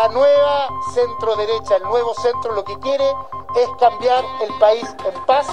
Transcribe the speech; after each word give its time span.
La 0.00 0.08
nueva 0.08 0.66
centro 0.94 1.36
derecha, 1.36 1.76
el 1.76 1.82
nuevo 1.82 2.14
centro, 2.14 2.54
lo 2.54 2.64
que 2.64 2.74
quiere 2.78 3.04
es 3.54 3.68
cambiar 3.78 4.24
el 4.40 4.58
país 4.58 4.82
en 5.04 5.26
paz. 5.26 5.46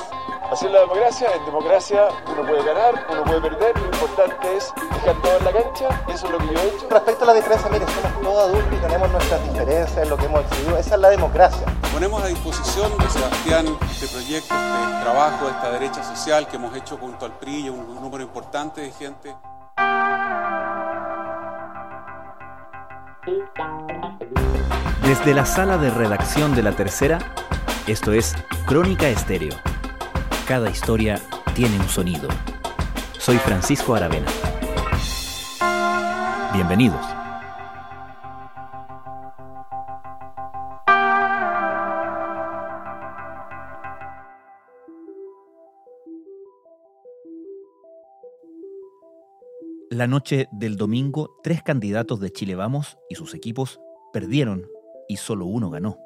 Hacer 0.50 0.72
la 0.72 0.80
democracia, 0.80 1.30
en 1.36 1.44
democracia 1.44 2.08
uno 2.32 2.48
puede 2.48 2.64
ganar, 2.64 3.08
uno 3.12 3.26
puede 3.26 3.42
perder, 3.42 3.78
lo 3.78 3.86
importante 3.88 4.56
es 4.56 4.74
dejar 4.94 5.22
todo 5.22 5.38
en 5.38 5.44
la 5.44 5.52
cancha, 5.52 6.06
y 6.08 6.12
eso 6.14 6.28
es 6.28 6.32
lo 6.32 6.38
que 6.38 6.46
yo 6.46 6.62
he 6.62 6.68
hecho. 6.68 6.88
Respecto 6.90 7.24
a 7.26 7.28
la 7.28 7.34
diferencia, 7.34 7.70
mire, 7.70 7.86
somos 7.88 8.22
todos 8.22 8.50
adultos 8.50 8.72
y 8.72 8.78
tenemos 8.78 9.12
nuestras 9.12 9.44
diferencias 9.52 9.98
en 9.98 10.10
lo 10.10 10.16
que 10.16 10.26
hemos 10.28 10.50
decidido, 10.50 10.78
esa 10.78 10.96
es 10.96 11.02
la 11.02 11.10
democracia. 11.10 11.68
Ponemos 11.92 12.24
a 12.24 12.28
disposición 12.28 12.98
de 13.00 13.10
Sebastián 13.10 13.78
este 13.92 14.08
proyecto, 14.08 14.56
este 14.56 15.04
trabajo, 15.04 15.50
esta 15.50 15.72
derecha 15.72 16.02
social 16.06 16.48
que 16.48 16.56
hemos 16.56 16.74
hecho 16.74 16.96
junto 16.96 17.26
al 17.26 17.34
PRI 17.34 17.66
y 17.66 17.70
un, 17.70 17.82
un 17.82 18.02
número 18.02 18.24
importante 18.24 18.80
de 18.80 18.92
gente. 18.92 19.36
Desde 25.08 25.34
la 25.34 25.46
sala 25.46 25.78
de 25.78 25.90
redacción 25.90 26.54
de 26.54 26.62
La 26.62 26.74
Tercera, 26.74 27.34
esto 27.88 28.12
es 28.12 28.36
Crónica 28.66 29.08
Estéreo. 29.08 29.54
Cada 30.46 30.70
historia 30.70 31.22
tiene 31.56 31.80
un 31.80 31.88
sonido. 31.88 32.28
Soy 33.18 33.38
Francisco 33.38 33.96
Aravena. 33.96 34.28
Bienvenidos. 36.54 37.00
La 49.90 50.08
noche 50.08 50.50
del 50.52 50.76
domingo, 50.76 51.40
tres 51.44 51.64
candidatos 51.64 52.20
de 52.20 52.30
Chile 52.30 52.56
Vamos 52.56 52.98
y 53.10 53.16
sus 53.16 53.34
equipos 53.34 53.80
perdieron 54.12 54.68
y 55.08 55.18
solo 55.18 55.46
uno 55.46 55.70
ganó. 55.70 56.00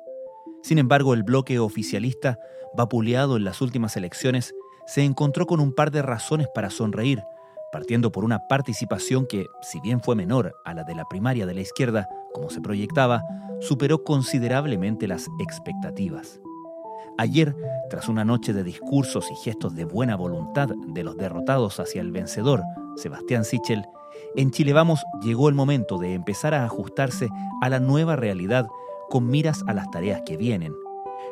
Sin 0.63 0.77
embargo, 0.77 1.13
el 1.13 1.23
bloque 1.23 1.59
oficialista, 1.59 2.37
vapuleado 2.75 3.37
en 3.37 3.43
las 3.43 3.61
últimas 3.61 3.97
elecciones, 3.97 4.53
se 4.85 5.03
encontró 5.03 5.45
con 5.45 5.59
un 5.59 5.73
par 5.73 5.91
de 5.91 6.01
razones 6.01 6.47
para 6.53 6.69
sonreír, 6.69 7.23
partiendo 7.71 8.11
por 8.11 8.25
una 8.25 8.47
participación 8.47 9.25
que, 9.25 9.45
si 9.61 9.79
bien 9.79 10.01
fue 10.01 10.15
menor 10.15 10.53
a 10.65 10.73
la 10.73 10.83
de 10.83 10.95
la 10.95 11.05
primaria 11.05 11.45
de 11.45 11.53
la 11.53 11.61
izquierda, 11.61 12.07
como 12.33 12.49
se 12.49 12.61
proyectaba, 12.61 13.23
superó 13.59 14.03
considerablemente 14.03 15.07
las 15.07 15.27
expectativas. 15.39 16.39
Ayer, 17.17 17.55
tras 17.89 18.09
una 18.09 18.25
noche 18.25 18.53
de 18.53 18.63
discursos 18.63 19.29
y 19.31 19.35
gestos 19.35 19.75
de 19.75 19.85
buena 19.85 20.15
voluntad 20.15 20.69
de 20.87 21.03
los 21.03 21.17
derrotados 21.17 21.79
hacia 21.79 22.01
el 22.01 22.11
vencedor, 22.11 22.61
Sebastián 22.95 23.45
Sichel, 23.45 23.85
en 24.35 24.51
Chile 24.51 24.73
Vamos 24.73 25.03
llegó 25.21 25.49
el 25.49 25.55
momento 25.55 25.97
de 25.97 26.13
empezar 26.13 26.53
a 26.53 26.65
ajustarse 26.65 27.29
a 27.61 27.69
la 27.69 27.79
nueva 27.79 28.15
realidad 28.15 28.67
con 29.11 29.27
miras 29.27 29.63
a 29.67 29.73
las 29.73 29.91
tareas 29.91 30.21
que 30.25 30.37
vienen. 30.37 30.73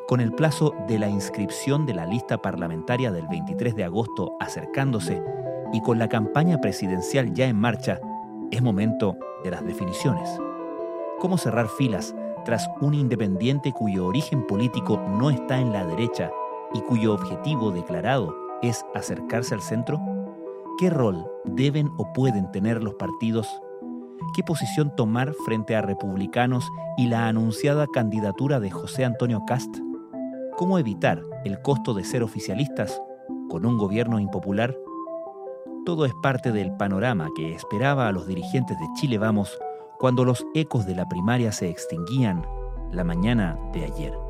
Con 0.06 0.20
el 0.20 0.34
plazo 0.34 0.76
de 0.90 1.00
la 1.00 1.08
inscripción 1.08 1.86
de 1.86 1.94
la 1.94 2.06
lista 2.06 2.42
parlamentaria 2.42 3.10
del 3.10 3.26
23 3.28 3.74
de 3.74 3.86
agosto 3.86 4.36
acercándose 4.42 5.24
y 5.72 5.82
con 5.82 5.98
la 5.98 6.10
campaña 6.10 6.60
presidencial 6.60 7.34
ya 7.34 7.46
en 7.46 7.56
marcha, 7.56 8.02
es 8.52 8.62
momento 8.62 9.16
de 9.46 9.52
las 9.52 9.66
definiciones. 9.66 10.30
¿Cómo 11.20 11.38
cerrar 11.38 11.70
filas 11.70 12.14
tras 12.44 12.70
un 12.82 12.96
independiente 12.96 13.72
cuyo 13.72 14.08
origen 14.08 14.46
político 14.46 15.02
no 15.18 15.30
está 15.30 15.60
en 15.60 15.72
la 15.72 15.86
derecha 15.86 16.32
y 16.74 16.82
cuyo 16.82 17.14
objetivo 17.14 17.72
declarado 17.72 18.36
es 18.62 18.86
acercarse 18.94 19.56
al 19.56 19.62
centro? 19.62 20.02
¿Qué 20.78 20.90
rol 20.90 21.26
deben 21.46 21.90
o 21.98 22.12
pueden 22.12 22.52
tener 22.52 22.84
los 22.84 22.96
partidos? 22.96 23.62
¿Qué 24.34 24.44
posición 24.44 24.96
tomar 24.96 25.34
frente 25.46 25.76
a 25.76 25.82
republicanos 25.82 26.70
y 26.98 27.08
la 27.08 27.28
anunciada 27.28 27.88
candidatura 27.88 28.60
de 28.60 28.70
José 28.70 29.06
Antonio 29.06 29.44
Cast? 29.46 29.78
¿Cómo 30.58 30.78
evitar 30.78 31.22
el 31.46 31.62
costo 31.62 31.94
de 31.94 32.04
ser 32.04 32.24
oficialistas 32.24 33.02
con 33.50 33.66
un 33.66 33.78
gobierno 33.78 34.20
impopular? 34.20 34.76
Todo 35.86 36.06
es 36.06 36.14
parte 36.22 36.52
del 36.52 36.72
panorama 36.74 37.30
que 37.36 37.54
esperaba 37.54 38.08
a 38.08 38.12
los 38.12 38.28
dirigentes 38.28 38.78
de 38.78 38.86
Chile 38.96 39.18
Vamos 39.18 39.58
cuando 39.98 40.24
los 40.24 40.46
ecos 40.54 40.86
de 40.86 40.96
la 40.96 41.08
primaria 41.08 41.52
se 41.52 41.70
extinguían 41.70 42.46
la 42.92 43.04
mañana 43.04 43.58
de 43.74 43.86
ayer. 43.86 44.29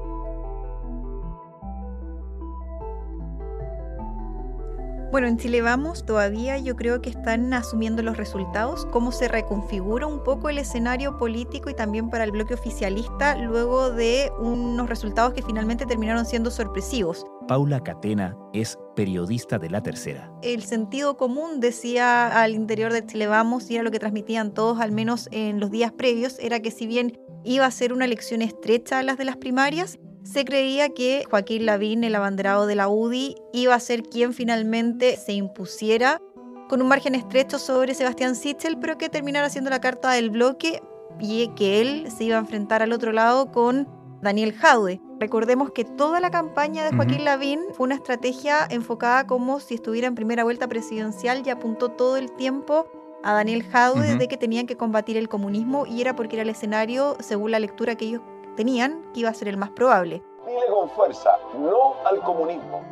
Bueno, 5.12 5.26
en 5.26 5.38
Chile 5.38 5.64
Vamos 5.64 6.06
todavía 6.06 6.60
yo 6.60 6.76
creo 6.76 7.02
que 7.02 7.10
están 7.10 7.52
asumiendo 7.52 8.04
los 8.04 8.16
resultados, 8.16 8.86
cómo 8.92 9.12
se 9.12 9.28
reconfigura 9.28 10.06
un 10.06 10.24
poco 10.24 10.50
el 10.50 10.60
escenario 10.60 11.18
político 11.18 11.72
y 11.72 11.74
también 11.74 12.12
para 12.12 12.26
el 12.26 12.32
bloque 12.32 12.54
oficialista 12.54 13.36
luego 13.36 13.90
de 13.90 14.32
unos 14.40 14.88
resultados 14.88 15.34
que 15.34 15.42
finalmente 15.42 15.88
terminaron 15.88 16.28
siendo 16.28 16.52
sorpresivos. 16.52 17.26
Paula 17.48 17.80
Catena 17.80 18.38
es 18.54 18.78
periodista 18.96 19.58
de 19.58 19.72
La 19.72 19.82
Tercera. 19.82 20.32
El 20.44 20.62
sentido 20.62 21.18
común, 21.18 21.60
decía 21.60 22.44
al 22.44 22.54
interior 22.54 22.94
de 22.94 23.04
Chile 23.04 23.26
Vamos, 23.26 23.72
y 23.72 23.76
era 23.76 23.84
lo 23.84 23.90
que 23.90 23.98
transmitían 23.98 24.54
todos, 24.54 24.80
al 24.80 24.92
menos 24.92 25.28
en 25.32 25.60
los 25.60 25.72
días 25.72 25.92
previos, 25.92 26.38
era 26.38 26.60
que 26.60 26.70
si 26.70 26.86
bien 26.86 27.20
iba 27.44 27.66
a 27.66 27.72
ser 27.72 27.94
una 27.94 28.06
elección 28.06 28.44
estrecha 28.44 29.00
a 29.00 29.04
las 29.04 29.18
de 29.18 29.26
las 29.26 29.38
primarias, 29.38 29.98
se 30.32 30.46
creía 30.46 30.90
que 30.90 31.24
Joaquín 31.30 31.66
Lavín, 31.66 32.04
el 32.04 32.14
abanderado 32.14 32.68
de 32.68 32.76
la 32.76 32.88
UDI, 32.88 33.36
iba 33.52 33.74
a 33.74 33.80
ser 33.80 34.04
quien 34.04 34.34
finalmente 34.34 35.18
se 35.18 35.34
impusiera 35.34 36.22
con 36.68 36.84
un 36.84 36.88
margen 36.88 37.16
estrecho 37.16 37.58
sobre 37.58 37.96
Sebastián 37.96 38.36
Sichel, 38.36 38.78
pero 38.78 38.98
que 39.00 39.10
terminara 39.10 39.50
siendo 39.50 39.72
la 39.72 39.82
carta 39.82 40.12
del 40.12 40.30
bloque 40.30 40.84
y 41.20 41.48
que 41.56 41.82
él 41.82 42.12
se 42.16 42.26
iba 42.26 42.36
a 42.36 42.42
enfrentar 42.42 42.84
al 42.84 42.94
otro 42.94 43.12
lado 43.12 43.52
con 43.52 43.88
Daniel 44.22 44.54
Jaude. 44.54 45.02
Recordemos 45.20 45.72
que 45.72 45.84
toda 45.84 46.20
la 46.20 46.30
campaña 46.30 46.84
de 46.84 46.96
Joaquín 46.96 47.26
Lavín 47.26 47.62
fue 47.74 47.86
una 47.86 47.96
estrategia 47.96 48.68
enfocada 48.70 49.26
como 49.26 49.60
si 49.60 49.76
estuviera 49.76 50.08
en 50.08 50.16
primera 50.16 50.44
vuelta 50.44 50.68
presidencial 50.68 51.42
y 51.44 51.50
apuntó 51.50 51.90
todo 51.90 52.18
el 52.18 52.32
tiempo 52.34 52.86
a 53.24 53.34
Daniel 53.34 53.64
Jaude 53.64 54.16
de 54.16 54.28
que 54.28 54.38
tenían 54.38 54.68
que 54.68 54.78
combatir 54.78 55.18
el 55.18 55.28
comunismo 55.28 55.88
y 55.88 56.02
era 56.02 56.16
porque 56.16 56.36
era 56.36 56.44
el 56.44 56.50
escenario, 56.50 57.18
según 57.20 57.52
la 57.52 57.60
lectura 57.60 57.96
que 57.96 58.06
ellos 58.06 58.22
que 58.66 59.20
iba 59.22 59.30
a 59.30 59.34
ser 59.34 59.48
el 59.48 59.56
más 59.58 59.70
probable. 59.70 60.22
Dile 60.46 60.66
con 60.70 60.90
fuerza, 60.90 61.30
no 61.58 61.96
al 62.06 62.22
comunismo. 62.22 62.84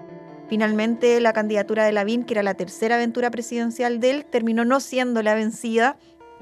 Finalmente, 0.48 1.20
la 1.20 1.34
candidatura 1.34 1.84
de 1.84 1.92
Lavín, 1.92 2.24
que 2.24 2.36
era 2.36 2.44
la 2.44 2.54
tercera 2.54 2.96
aventura 2.96 3.30
presidencial 3.32 4.00
de 4.00 4.12
él, 4.12 4.26
terminó 4.26 4.64
no 4.64 4.80
siendo 4.80 5.22
la 5.22 5.36
vencida 5.36 5.98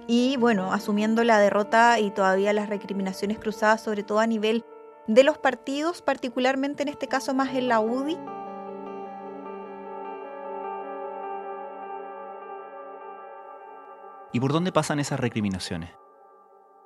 y, 0.08 0.38
bueno, 0.38 0.72
asumiendo 0.72 1.24
la 1.24 1.40
derrota 1.40 2.00
y 2.00 2.12
todavía 2.12 2.53
las 2.53 2.69
recriminaciones 2.69 3.40
cruzadas, 3.40 3.81
sobre 3.81 4.03
todo 4.03 4.19
a 4.19 4.28
nivel 4.28 4.64
de 5.08 5.24
los 5.24 5.40
partidos, 5.40 6.03
particularmente 6.03 6.84
en 6.84 6.90
este 6.90 7.08
caso 7.08 7.34
más 7.34 7.56
en 7.56 7.68
la 7.68 7.80
UDI. 7.80 8.19
¿Y 14.34 14.40
por 14.40 14.53
dónde 14.53 14.72
pasan 14.72 15.00
esas 15.00 15.19
recriminaciones? 15.19 16.04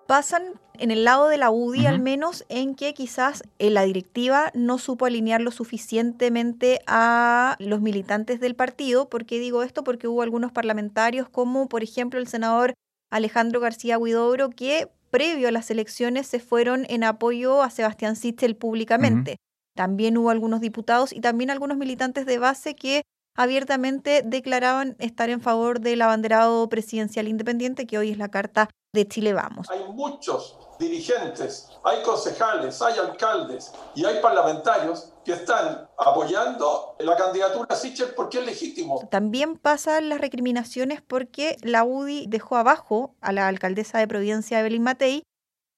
Pasan 0.09 0.59
en 0.79 0.89
el 0.89 1.03
lado 1.03 1.27
de 1.27 1.37
la 1.37 1.51
UDI 1.51 1.85
al 1.85 1.99
menos 1.99 2.43
en 2.49 2.73
que 2.73 2.95
quizás 2.95 3.43
en 3.59 3.75
la 3.75 3.83
directiva 3.83 4.49
no 4.55 4.79
supo 4.79 5.05
alinear 5.05 5.39
lo 5.39 5.51
suficientemente 5.51 6.79
a 6.87 7.55
los 7.59 7.79
militantes 7.79 8.39
del 8.39 8.55
partido. 8.55 9.07
¿Por 9.07 9.27
qué 9.27 9.37
digo 9.37 9.61
esto? 9.61 9.83
Porque 9.83 10.07
hubo 10.07 10.23
algunos 10.23 10.51
parlamentarios 10.51 11.29
como 11.29 11.69
por 11.69 11.83
ejemplo 11.83 12.19
el 12.19 12.27
senador 12.27 12.73
Alejandro 13.11 13.59
García 13.59 13.99
Huidobro 13.99 14.49
que 14.49 14.89
previo 15.11 15.47
a 15.47 15.51
las 15.51 15.69
elecciones 15.69 16.25
se 16.25 16.39
fueron 16.39 16.87
en 16.89 17.03
apoyo 17.03 17.61
a 17.61 17.69
Sebastián 17.69 18.15
Sichel 18.15 18.55
públicamente. 18.55 19.37
También 19.75 20.17
hubo 20.17 20.31
algunos 20.31 20.59
diputados 20.59 21.13
y 21.13 21.21
también 21.21 21.51
algunos 21.51 21.77
militantes 21.77 22.25
de 22.25 22.39
base 22.39 22.73
que 22.75 23.03
abiertamente 23.39 24.21
declaraban 24.21 24.97
estar 24.99 25.29
en 25.29 25.39
favor 25.39 25.79
del 25.79 26.01
abanderado 26.01 26.67
presidencial 26.67 27.29
independiente, 27.29 27.87
que 27.87 27.97
hoy 27.97 28.11
es 28.11 28.17
la 28.17 28.27
carta 28.27 28.69
de 28.91 29.07
Chile 29.07 29.31
Vamos. 29.31 29.69
Hay 29.69 29.81
muchos 29.93 30.57
dirigentes, 30.77 31.69
hay 31.85 32.03
concejales, 32.03 32.81
hay 32.81 32.99
alcaldes 32.99 33.71
y 33.95 34.03
hay 34.03 34.21
parlamentarios 34.21 35.13
que 35.23 35.31
están 35.33 35.87
apoyando 35.97 36.95
la 36.99 37.15
candidatura 37.15 37.67
a 37.69 37.75
Sichel 37.77 38.09
porque 38.13 38.39
es 38.39 38.45
legítimo. 38.45 39.07
También 39.09 39.55
pasan 39.55 40.09
las 40.09 40.19
recriminaciones 40.19 41.01
porque 41.01 41.55
la 41.61 41.85
UDI 41.85 42.25
dejó 42.27 42.57
abajo 42.57 43.15
a 43.21 43.31
la 43.31 43.47
alcaldesa 43.47 43.99
de 43.99 44.07
Providencia, 44.07 44.59
Evelyn 44.59 44.83
Matei, 44.83 45.23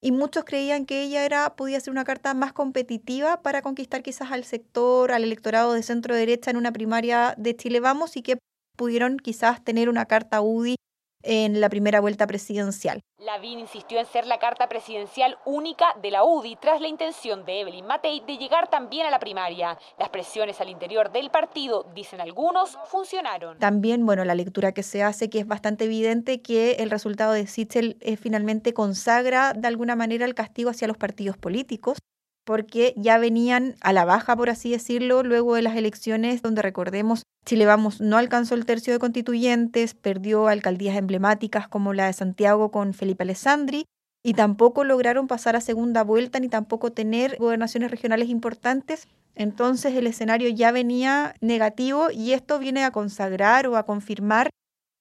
y 0.02 0.12
muchos 0.12 0.44
creían 0.44 0.86
que 0.86 1.04
ella 1.04 1.24
era 1.26 1.56
podía 1.56 1.80
ser 1.80 1.92
una 1.92 2.04
carta 2.04 2.34
más 2.34 2.54
competitiva 2.54 3.42
para 3.42 3.62
conquistar 3.62 4.02
quizás 4.02 4.32
al 4.32 4.44
sector, 4.44 5.12
al 5.12 5.24
electorado 5.24 5.74
de 5.74 5.84
centro 5.84 6.16
derecha 6.16 6.52
en 6.52 6.58
una 6.58 6.74
primaria 6.74 7.36
de 7.38 7.56
Chile 7.56 7.80
Vamos 7.80 8.18
y 8.18 8.24
que 8.24 8.40
pudieron 8.76 9.18
quizás 9.18 9.64
tener 9.64 9.90
una 9.90 10.06
carta 10.06 10.42
UDI 10.42 10.76
en 11.24 11.60
la 11.62 11.70
primera 11.70 12.00
vuelta 12.00 12.28
presidencial. 12.28 13.02
Lavín 13.20 13.60
insistió 13.60 14.00
en 14.00 14.06
ser 14.08 14.26
la 14.26 14.40
carta 14.40 14.68
presidencial 14.68 15.38
única 15.46 15.86
de 16.02 16.10
la 16.10 16.24
UDI 16.24 16.56
tras 16.56 16.82
la 16.82 16.88
intención 16.88 17.46
de 17.46 17.62
Evelyn 17.62 17.86
Matei 17.86 18.22
de 18.26 18.38
llegar 18.38 18.70
también 18.70 19.06
a 19.06 19.12
la 19.12 19.20
primaria. 19.20 19.78
Las 20.00 20.10
presiones 20.10 20.60
al 20.60 20.70
interior 20.70 21.12
del 21.12 21.30
partido, 21.30 21.86
dicen 21.94 22.20
algunos, 22.20 22.78
funcionaron. 22.86 23.60
También, 23.60 24.06
bueno, 24.06 24.26
la 24.26 24.34
lectura 24.34 24.72
que 24.72 24.82
se 24.82 25.04
hace 25.04 25.30
que 25.30 25.40
es 25.40 25.48
bastante 25.48 25.86
evidente 25.86 26.42
que 26.42 26.74
el 26.80 26.90
resultado 26.90 27.34
de 27.34 27.46
Sichel 27.46 27.98
eh, 28.02 28.18
finalmente 28.18 28.74
consagra 28.74 29.54
de 29.54 29.68
alguna 29.68 29.96
manera 29.96 30.26
el 30.26 30.34
castigo 30.34 30.72
hacia 30.72 30.88
los 30.88 30.98
partidos 30.98 31.38
políticos 31.38 32.00
porque 32.44 32.94
ya 32.98 33.18
venían 33.18 33.76
a 33.82 33.94
la 33.94 34.06
baja, 34.06 34.36
por 34.36 34.50
así 34.50 34.72
decirlo, 34.72 35.24
luego 35.24 35.56
de 35.56 35.62
las 35.62 35.76
elecciones, 35.76 36.42
donde 36.42 36.62
recordemos, 36.62 37.24
Chile 37.46 37.66
Vamos 37.66 38.02
no 38.02 38.18
alcanzó 38.18 38.56
el 38.56 38.66
tercio 38.66 38.94
de 38.94 39.00
constituyentes, 39.00 39.94
perdió 39.94 40.48
alcaldías 40.48 40.98
emblemáticas 40.98 41.68
como 41.68 41.94
la 41.94 42.08
de 42.08 42.14
Santiago 42.14 42.72
con 42.72 42.94
Felipe 42.94 43.24
Alessandri, 43.24 43.86
y 44.24 44.34
tampoco 44.34 44.84
lograron 44.84 45.28
pasar 45.28 45.56
a 45.56 45.62
segunda 45.62 46.04
vuelta 46.04 46.40
ni 46.40 46.48
tampoco 46.48 46.92
tener 46.92 47.38
gobernaciones 47.38 47.90
regionales 47.90 48.30
importantes. 48.30 49.08
Entonces 49.34 49.96
el 49.96 50.08
escenario 50.08 50.50
ya 50.50 50.72
venía 50.72 51.34
negativo 51.42 52.12
y 52.12 52.34
esto 52.34 52.60
viene 52.60 52.84
a 52.84 52.92
consagrar 52.92 53.66
o 53.68 53.78
a 53.78 53.86
confirmar 53.86 54.50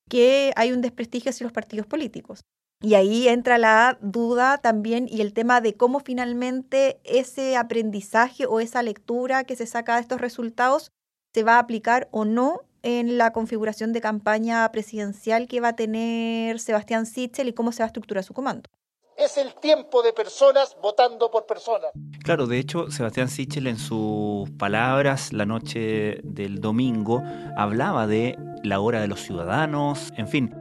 que 0.08 0.52
hay 0.56 0.72
un 0.72 0.80
desprestigio 0.80 1.30
hacia 1.30 1.44
los 1.44 1.52
partidos 1.52 1.86
políticos. 1.86 2.40
Y 2.82 2.94
ahí 2.94 3.28
entra 3.28 3.58
la 3.58 3.98
duda 4.00 4.56
también 4.56 5.06
y 5.06 5.20
el 5.20 5.34
tema 5.34 5.60
de 5.60 5.74
cómo 5.74 6.00
finalmente 6.00 6.98
ese 7.04 7.56
aprendizaje 7.58 8.46
o 8.46 8.58
esa 8.58 8.82
lectura 8.82 9.44
que 9.44 9.54
se 9.54 9.66
saca 9.66 9.96
de 9.96 10.00
estos 10.00 10.20
resultados 10.20 10.90
se 11.34 11.42
va 11.42 11.56
a 11.56 11.58
aplicar 11.58 12.08
o 12.10 12.24
no 12.24 12.62
en 12.82 13.18
la 13.18 13.32
configuración 13.32 13.92
de 13.92 14.00
campaña 14.00 14.70
presidencial 14.72 15.46
que 15.46 15.60
va 15.60 15.68
a 15.68 15.76
tener 15.76 16.58
Sebastián 16.58 17.04
Sichel 17.04 17.48
y 17.48 17.52
cómo 17.52 17.72
se 17.72 17.82
va 17.82 17.84
a 17.84 17.88
estructurar 17.88 18.24
su 18.24 18.32
comando. 18.32 18.70
Es 19.14 19.36
el 19.36 19.54
tiempo 19.56 20.02
de 20.02 20.14
personas 20.14 20.74
votando 20.80 21.30
por 21.30 21.44
personas. 21.44 21.90
Claro, 22.24 22.46
de 22.46 22.58
hecho, 22.58 22.90
Sebastián 22.90 23.28
Sichel 23.28 23.66
en 23.66 23.76
sus 23.76 24.48
palabras 24.52 25.34
la 25.34 25.44
noche 25.44 26.20
del 26.24 26.62
domingo 26.62 27.22
hablaba 27.58 28.06
de 28.06 28.38
la 28.62 28.80
hora 28.80 29.02
de 29.02 29.08
los 29.08 29.20
ciudadanos, 29.20 30.10
en 30.16 30.26
fin, 30.26 30.54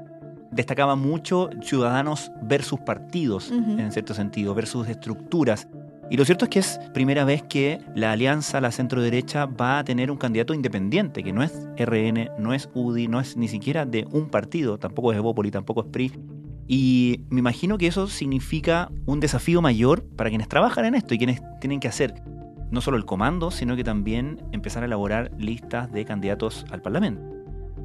destacaba 0.51 0.95
mucho 0.95 1.49
ciudadanos 1.61 2.31
versus 2.41 2.79
partidos, 2.79 3.51
en 3.51 3.91
cierto 3.91 4.13
sentido, 4.13 4.53
versus 4.55 4.87
estructuras. 4.87 5.67
Y 6.11 6.17
lo 6.17 6.25
cierto 6.25 6.45
es 6.45 6.49
que 6.49 6.59
es 6.59 6.79
primera 6.93 7.23
vez 7.23 7.43
que 7.43 7.79
la 7.95 8.11
alianza, 8.11 8.59
la 8.59 8.71
centro 8.71 9.01
derecha, 9.01 9.45
va 9.45 9.79
a 9.79 9.83
tener 9.83 10.09
un 10.09 10.17
candidato 10.17 10.55
independiente, 10.55 11.23
que 11.23 11.31
no 11.31 11.43
es 11.43 11.67
RN, 11.77 12.31
no 12.39 12.53
es 12.53 12.67
UDI, 12.73 13.07
no 13.07 13.19
es 13.19 13.37
ni 13.37 13.47
siquiera 13.47 13.85
de 13.85 14.07
un 14.11 14.29
partido, 14.29 14.79
tampoco 14.79 15.11
es 15.11 15.19
Evópoli, 15.19 15.51
tampoco 15.51 15.81
es 15.81 15.87
PRI. 15.87 16.11
Y 16.67 17.25
me 17.29 17.39
imagino 17.39 17.77
que 17.77 17.87
eso 17.87 18.07
significa 18.07 18.91
un 19.05 19.19
desafío 19.19 19.61
mayor 19.61 20.03
para 20.03 20.29
quienes 20.29 20.47
trabajan 20.47 20.85
en 20.85 20.95
esto 20.95 21.13
y 21.13 21.17
quienes 21.17 21.41
tienen 21.59 21.79
que 21.79 21.87
hacer 21.87 22.15
no 22.71 22.81
solo 22.81 22.97
el 22.97 23.05
comando, 23.05 23.51
sino 23.51 23.75
que 23.75 23.83
también 23.83 24.41
empezar 24.51 24.83
a 24.83 24.85
elaborar 24.85 25.31
listas 25.37 25.91
de 25.91 26.05
candidatos 26.05 26.65
al 26.71 26.81
Parlamento. 26.81 27.21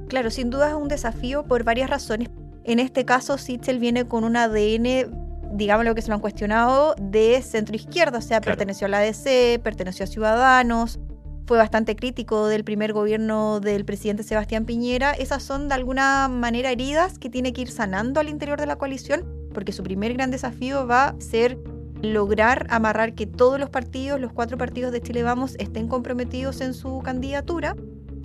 Claro, 0.08 0.31
sin 0.31 0.50
duda 0.50 0.69
es 0.69 0.75
un 0.75 0.88
desafío 0.88 1.44
por 1.44 1.64
varias 1.64 1.88
razones. 1.88 2.28
En 2.64 2.78
este 2.78 3.05
caso, 3.05 3.38
Sitzel 3.38 3.78
viene 3.78 4.06
con 4.06 4.25
un 4.25 4.37
ADN, 4.37 5.11
digamos 5.52 5.84
lo 5.84 5.94
que 5.94 6.02
se 6.02 6.08
lo 6.08 6.14
han 6.14 6.20
cuestionado, 6.20 6.94
de 7.00 7.40
centro 7.43 7.76
izquierda, 7.76 8.19
o 8.19 8.22
sea, 8.22 8.40
perteneció 8.40 8.87
a 8.87 8.90
la 8.90 8.99
ADC, 8.99 9.61
perteneció 9.62 10.05
a 10.05 10.06
Ciudadanos, 10.06 10.99
fue 11.46 11.58
bastante 11.58 11.94
crítico 11.94 12.46
del 12.46 12.64
primer 12.64 12.94
gobierno 12.94 13.61
del 13.61 13.84
presidente 13.84 14.22
Sebastián 14.22 14.64
Piñera. 14.64 15.12
Esas 15.12 15.43
son 15.43 15.69
de 15.69 15.75
alguna 15.75 16.28
manera 16.28 16.70
heridas 16.70 17.19
que 17.19 17.28
tiene 17.28 17.52
que 17.52 17.62
ir 17.62 17.70
sanando 17.70 18.19
al 18.19 18.31
interior 18.31 18.58
de 18.58 18.66
la 18.66 18.76
coalición, 18.76 19.26
porque 19.52 19.72
su 19.72 19.82
primer 19.82 20.14
gran 20.14 20.31
desafío 20.31 20.87
va 20.87 21.08
a 21.08 21.20
ser 21.20 21.58
lograr 22.00 22.66
amarrar 22.70 23.14
que 23.14 23.26
todos 23.26 23.61
los 23.61 23.69
partidos, 23.69 24.20
los 24.20 24.32
cuatro 24.32 24.56
partidos 24.56 24.90
de 24.93 25.02
Chile 25.02 25.22
Vamos, 25.22 25.55
estén 25.58 25.87
comprometidos 25.87 26.62
en 26.62 26.72
su 26.72 27.00
candidatura 27.00 27.76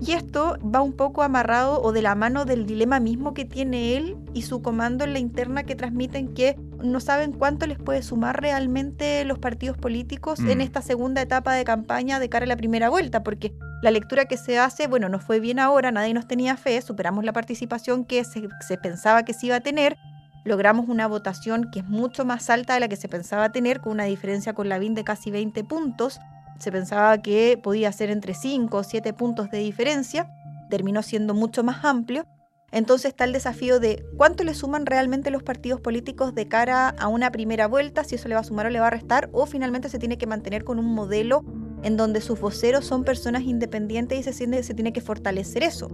y 0.02 0.14
esto 0.14 0.58
va 0.64 0.82
un 0.82 0.94
poco 0.94 1.24
amarrado 1.24 1.82
o 1.82 1.92
de 1.92 2.02
la 2.02 2.16
mano 2.16 2.46
del 2.46 2.66
dilema 2.66 3.00
mismo 3.00 3.34
que 3.34 3.46
tiene 3.46 3.98
él 3.98 4.18
y 4.34 4.44
su 4.44 4.62
comando 4.62 5.04
en 5.04 5.14
la 5.14 5.20
interna 5.20 5.64
que 5.64 5.76
transmiten 5.76 6.34
que 6.34 6.58
no 6.82 7.00
saben 7.00 7.34
cuánto 7.34 7.68
les 7.68 7.78
puede 7.78 8.02
sumar 8.02 8.42
realmente 8.42 9.26
los 9.26 9.40
partidos 9.40 9.78
políticos 9.78 10.40
en 10.40 10.60
mm. 10.60 10.62
esta 10.62 10.82
segunda 10.82 11.22
etapa 11.22 11.54
de 11.54 11.66
campaña 11.66 12.20
de 12.20 12.30
cara 12.30 12.46
a 12.46 12.48
la 12.48 12.56
primera 12.56 12.90
vuelta, 12.90 13.24
porque 13.24 13.54
la 13.82 13.92
lectura 13.92 14.26
que 14.26 14.38
se 14.38 14.60
hace, 14.60 14.88
bueno, 14.88 15.10
no 15.10 15.20
fue 15.20 15.40
bien 15.40 15.60
ahora, 15.60 15.92
nadie 15.92 16.14
nos 16.14 16.28
tenía 16.28 16.56
fe, 16.56 16.82
superamos 16.82 17.26
la 17.26 17.34
participación 17.34 18.06
que 18.06 18.24
se, 18.24 18.48
se 18.66 18.78
pensaba 18.78 19.24
que 19.24 19.34
se 19.34 19.48
iba 19.48 19.58
a 19.58 19.62
tener, 19.62 19.98
logramos 20.46 20.88
una 20.88 21.08
votación 21.08 21.70
que 21.72 21.80
es 21.80 21.86
mucho 21.86 22.24
más 22.24 22.50
alta 22.50 22.74
de 22.74 22.80
la 22.80 22.88
que 22.88 22.96
se 22.96 23.10
pensaba 23.10 23.52
tener, 23.52 23.82
con 23.82 23.92
una 23.92 24.06
diferencia 24.06 24.54
con 24.54 24.70
la 24.70 24.80
VIN 24.80 24.96
de 24.96 25.04
casi 25.04 25.32
20 25.32 25.64
puntos 25.66 26.20
se 26.60 26.72
pensaba 26.72 27.18
que 27.22 27.60
podía 27.62 27.92
ser 27.92 28.10
entre 28.10 28.34
5 28.34 28.78
o 28.78 28.84
7 28.84 29.14
puntos 29.14 29.50
de 29.50 29.60
diferencia, 29.60 30.30
terminó 30.70 31.02
siendo 31.02 31.34
mucho 31.34 31.64
más 31.64 31.84
amplio. 31.84 32.26
Entonces 32.72 33.10
está 33.10 33.24
el 33.24 33.34
desafío 33.34 33.80
de 33.80 34.06
cuánto 34.16 34.44
le 34.44 34.54
suman 34.54 34.86
realmente 34.86 35.32
los 35.32 35.42
partidos 35.42 35.82
políticos 35.82 36.36
de 36.36 36.48
cara 36.48 36.90
a 36.90 37.08
una 37.08 37.32
primera 37.32 37.68
vuelta, 37.68 38.04
si 38.04 38.16
eso 38.16 38.28
le 38.28 38.36
va 38.36 38.42
a 38.42 38.44
sumar 38.44 38.68
o 38.68 38.70
le 38.70 38.80
va 38.80 38.88
a 38.88 38.92
restar, 38.92 39.30
o 39.32 39.48
finalmente 39.48 39.90
se 39.90 39.98
tiene 39.98 40.20
que 40.20 40.28
mantener 40.28 40.64
con 40.64 40.78
un 40.78 40.94
modelo 40.94 41.44
en 41.82 41.98
donde 41.98 42.22
sus 42.22 42.40
voceros 42.40 42.86
son 42.86 43.04
personas 43.04 43.44
independientes 43.44 44.20
y 44.20 44.24
se, 44.24 44.64
se 44.64 44.74
tiene 44.74 44.94
que 44.94 45.02
fortalecer 45.02 45.64
eso. 45.64 45.90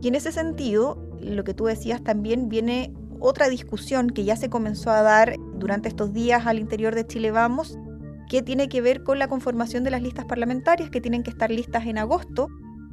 Y 0.00 0.08
en 0.08 0.14
ese 0.14 0.30
sentido, 0.30 1.02
lo 1.20 1.42
que 1.42 1.54
tú 1.54 1.64
decías 1.64 2.04
también 2.04 2.48
viene 2.48 2.94
otra 3.18 3.48
discusión 3.48 4.10
que 4.10 4.24
ya 4.24 4.36
se 4.36 4.50
comenzó 4.50 4.90
a 4.90 5.02
dar 5.02 5.34
durante 5.54 5.88
estos 5.88 6.12
días 6.12 6.46
al 6.46 6.58
interior 6.58 6.94
de 6.94 7.06
Chile 7.06 7.30
Vamos, 7.30 7.78
que 8.28 8.42
tiene 8.42 8.68
que 8.68 8.80
ver 8.80 9.02
con 9.02 9.18
la 9.18 9.28
conformación 9.28 9.84
de 9.84 9.90
las 9.90 10.02
listas 10.02 10.24
parlamentarias 10.24 10.90
que 10.90 11.00
tienen 11.00 11.22
que 11.22 11.30
estar 11.30 11.50
listas 11.50 11.86
en 11.86 11.98
agosto, 11.98 12.48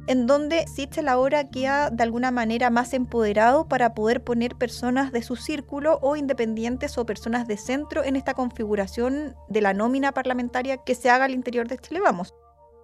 en 0.06 0.26
donde 0.26 0.66
Sichel 0.66 1.08
ahora 1.08 1.48
queda 1.48 1.90
de 1.90 2.02
alguna 2.02 2.30
manera 2.30 2.70
más 2.70 2.92
empoderado 2.92 3.68
para 3.68 3.94
poder 3.94 4.22
poner 4.22 4.56
personas 4.56 5.12
de 5.12 5.22
su 5.22 5.36
círculo 5.36 5.98
o 6.02 6.16
independientes 6.16 6.98
o 6.98 7.06
personas 7.06 7.46
de 7.48 7.56
centro 7.56 8.04
en 8.04 8.16
esta 8.16 8.34
configuración 8.34 9.34
de 9.48 9.60
la 9.60 9.72
nómina 9.72 10.12
parlamentaria 10.12 10.78
que 10.78 10.94
se 10.94 11.10
haga 11.10 11.24
al 11.24 11.32
interior 11.32 11.68
de 11.68 11.78
Chile 11.78 12.00
Vamos. 12.00 12.34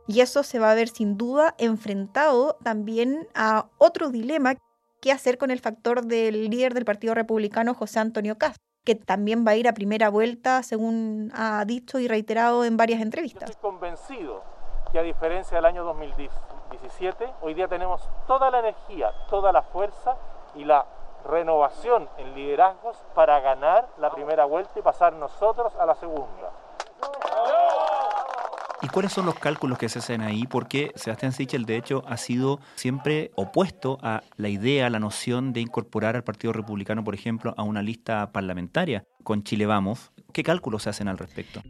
Y 0.08 0.20
eso 0.20 0.43
se 0.43 0.58
va 0.58 0.73
a 0.73 0.75
ver 0.75 0.88
sin 0.88 1.17
duda 1.17 1.55
enfrentado 1.58 2.56
también 2.64 3.29
a 3.35 3.69
otro 3.79 4.11
dilema, 4.11 4.55
que 5.00 5.12
hacer 5.12 5.38
con 5.38 5.50
el 5.50 5.61
factor 5.61 6.05
del 6.05 6.50
líder 6.50 6.75
del 6.75 6.85
Partido 6.85 7.14
Republicano, 7.14 7.75
José 7.75 8.00
Antonio 8.00 8.37
Castro 8.37 8.70
que 8.85 8.94
también 8.94 9.44
va 9.47 9.53
a 9.53 9.56
ir 9.56 9.69
a 9.69 9.73
primera 9.73 10.09
vuelta, 10.09 10.62
según 10.62 11.32
ha 11.35 11.65
dicho 11.65 11.99
y 11.99 12.09
reiterado 12.09 12.65
en 12.65 12.77
varias 12.77 13.00
entrevistas. 13.00 13.50
estoy 13.50 13.71
convencido 13.71 14.43
que 14.93 14.99
a 14.99 15.03
diferencia 15.03 15.56
del 15.56 15.67
año 15.67 15.85
2017, 15.85 17.32
hoy 17.43 17.55
día 17.55 17.69
tenemos 17.69 18.09
toda 18.27 18.50
la 18.50 18.61
energía, 18.61 19.12
toda 19.29 19.53
la 19.53 19.62
fuerza 19.62 20.17
y 20.55 20.65
la 20.65 20.87
renovación 21.25 22.09
en 22.17 22.35
liderazgos 22.35 22.97
para 23.15 23.41
ganar 23.41 23.88
la 23.99 24.11
primera 24.11 24.47
vuelta 24.47 24.79
y 24.79 24.83
pasar 24.83 25.12
nosotros 25.12 25.75
a 25.76 25.87
la 25.87 25.94
segunda. 25.94 26.50
¿Y 28.83 28.89
cuáles 28.89 29.13
son 29.13 29.27
los 29.27 29.39
cálculos 29.39 29.77
que 29.77 29.91
se 29.91 29.99
hacen 29.99 30.23
ahí? 30.23 30.45
Porque 30.49 30.91
Sebastián 30.95 31.33
Sichel, 31.33 31.67
de 31.67 31.77
hecho, 31.77 32.03
ha 32.07 32.17
sido 32.17 32.61
siempre 32.77 33.31
opuesto 33.35 33.99
a 34.03 34.23
la 34.37 34.49
idea, 34.49 34.87
a 34.87 34.91
la 34.91 34.99
noción 34.99 35.53
de 35.53 35.61
incorporar 35.61 36.17
al 36.17 36.25
Partido 36.25 36.55
Republicano, 36.55 37.05
por 37.05 37.15
ejemplo, 37.15 37.53
a 37.59 37.63
una 37.63 37.83
lista 37.83 38.33
parlamentaria 38.33 39.05
con 39.23 39.43
Chile 39.43 39.67
Vamos. 39.67 40.13
¿Qué 40.33 40.43
cálculos 40.43 40.85
se 40.85 40.91
hacen 40.91 41.09
al 41.09 41.19
respecto? 41.19 41.61